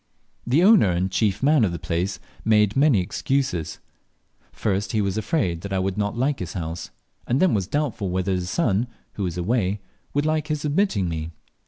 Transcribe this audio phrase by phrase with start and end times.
[0.47, 3.77] The owner and chief man of the place made many excuses.
[4.51, 6.89] First, he was afraid I would not like his house,
[7.27, 9.79] and then was doubtful whether his son, who was away,
[10.15, 11.29] would like his admitting me.